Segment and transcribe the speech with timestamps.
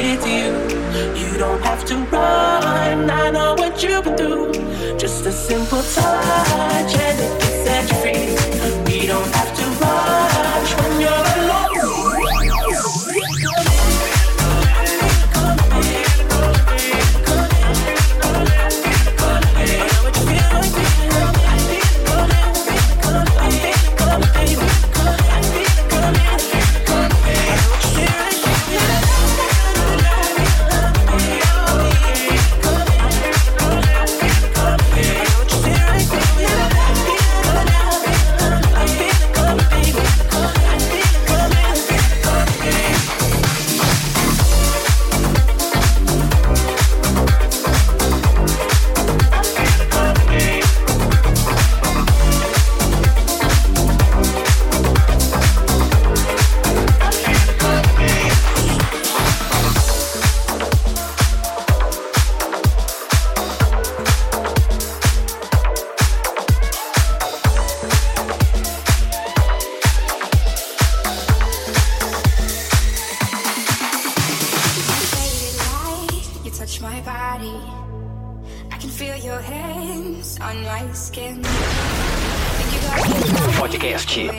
[0.00, 0.48] with you.
[1.20, 3.10] You don't have to run.
[3.10, 4.52] I know what you've been through.
[4.98, 7.39] Just a simple touch and it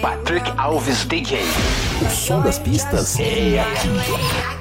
[0.01, 1.39] Patrick Alves DJ.
[2.05, 4.60] O som das pistas é aqui.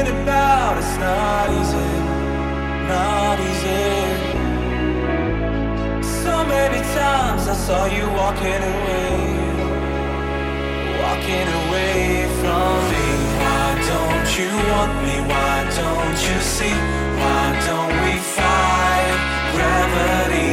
[0.00, 1.90] It's not easy,
[2.86, 3.96] not easy.
[6.22, 9.10] So many times I saw you walking away,
[11.02, 13.06] walking away from me.
[13.42, 15.16] Why don't you want me?
[15.32, 16.78] Why don't you see?
[17.20, 19.18] Why don't we fight
[19.54, 20.50] gravity?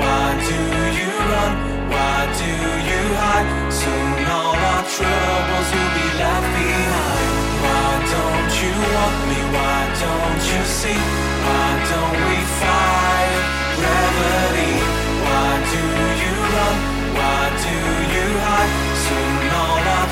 [0.00, 0.58] Why do
[0.98, 1.52] you run?
[1.92, 2.50] Why do
[2.90, 3.72] you hide?
[3.72, 5.27] Soon all our trust.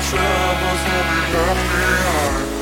[0.09, 2.56] Troubles will be left behind.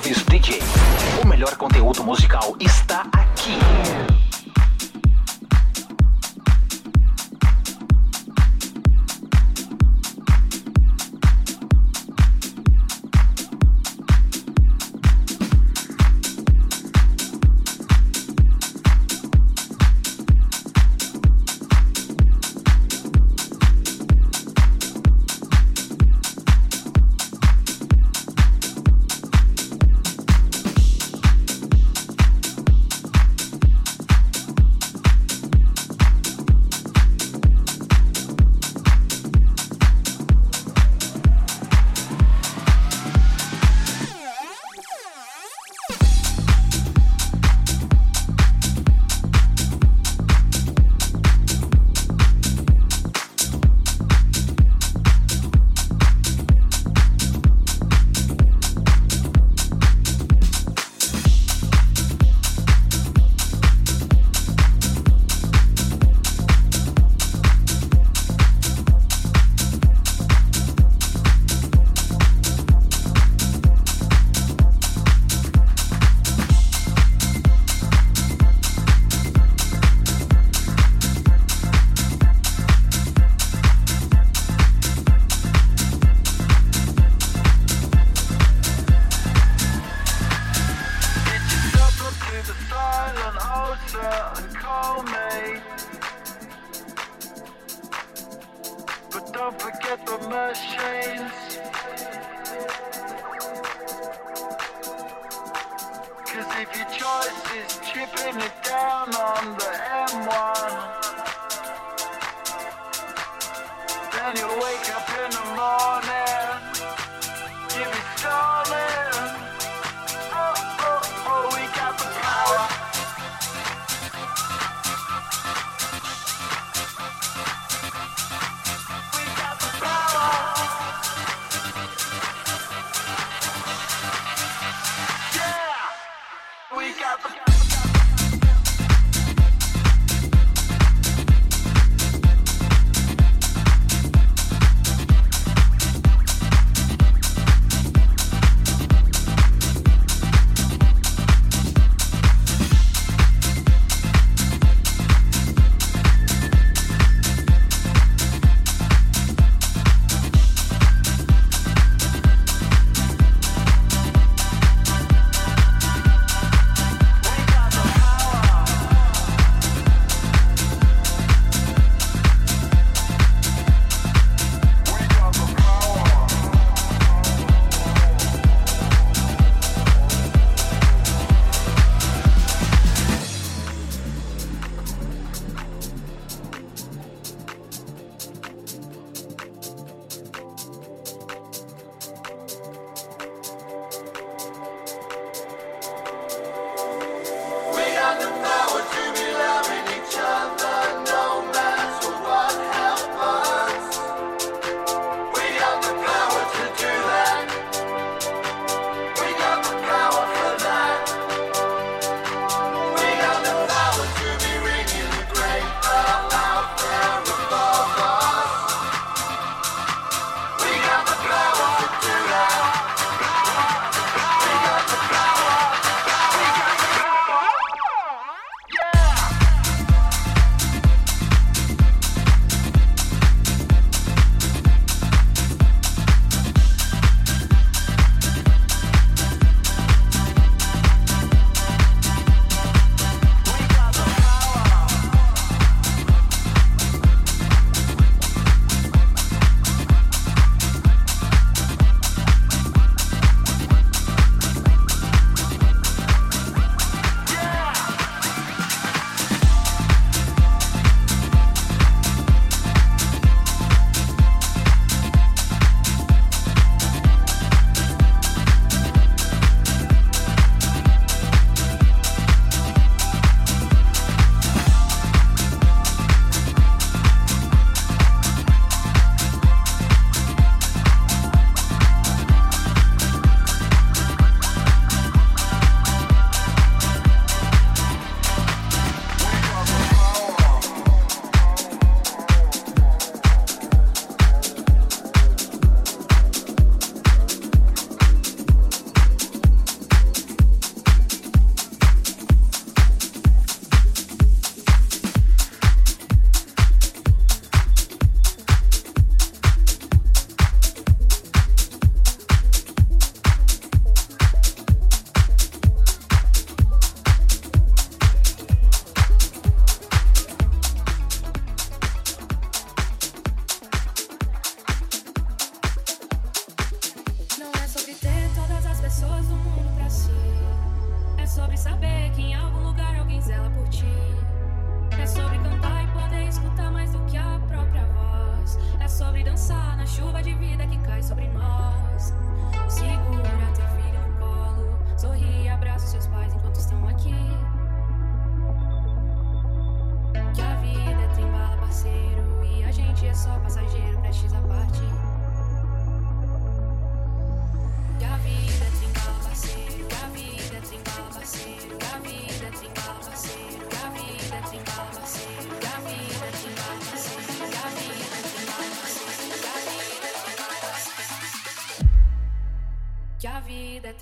[0.00, 0.58] DJ.
[1.22, 3.08] O melhor conteúdo musical está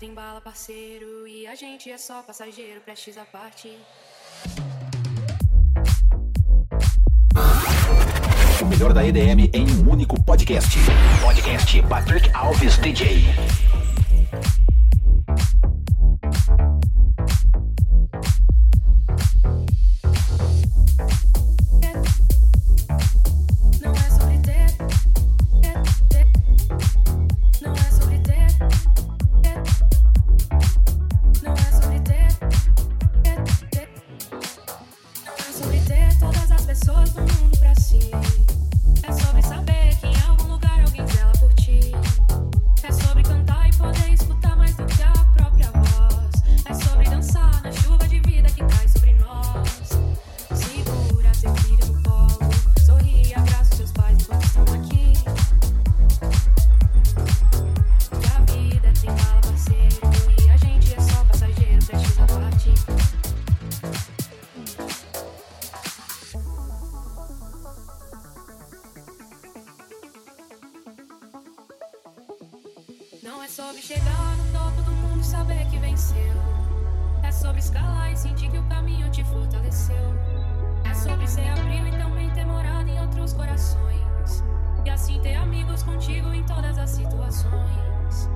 [0.06, 1.26] embala, parceiro.
[1.26, 3.76] E a gente é só passageiro, prestes a parte.
[8.60, 10.78] O melhor da EDM em um único podcast.
[11.20, 13.24] Podcast Patrick Alves DJ.
[73.22, 76.34] Não é sobre chegar no topo do mundo e saber que venceu.
[77.22, 80.12] É sobre escalar e sentir que o caminho te fortaleceu.
[80.84, 84.42] É sobre ser abril e também ter morado em outros corações.
[84.84, 88.28] E assim ter amigos contigo em todas as situações.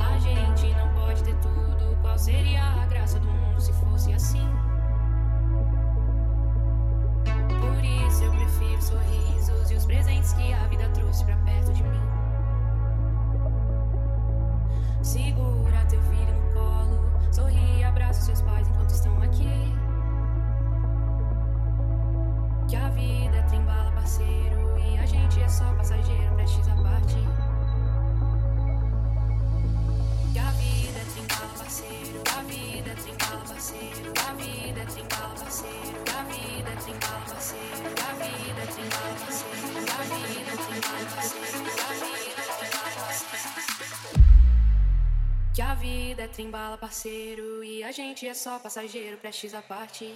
[0.00, 1.98] A gente não pode ter tudo.
[2.00, 4.48] Qual seria a graça do mundo se fosse assim?
[7.60, 11.82] Por isso eu prefiro sorrisos e os presentes que a vida trouxe pra perto de
[11.82, 12.19] mim.
[15.10, 19.74] Segura teu filho no colo, sorri e abraça os seus pais enquanto estão aqui.
[22.68, 26.76] Que a vida é trimbala, parceiro, e a gente é só passageiro, prestes a
[45.80, 47.64] vida é trimbala, parceiro.
[47.64, 50.14] E a gente é só passageiro, prestes a parte.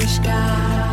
[0.00, 0.92] sky